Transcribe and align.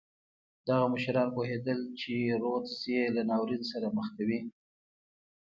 دغه 0.67 0.85
مشران 0.93 1.27
پوهېدل 1.35 1.79
چې 1.99 2.13
رودز 2.41 2.75
یې 2.93 3.03
له 3.15 3.21
ناورین 3.29 3.63
سره 3.71 3.87
مخ 3.95 4.07
کوي. 4.17 4.39